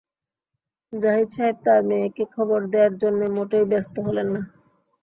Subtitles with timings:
[0.93, 4.41] জাহিদ সাহেব তাঁর মেয়েকে খবর দেয়ার জন্যে মোটেই ব্যস্ত হলেন না।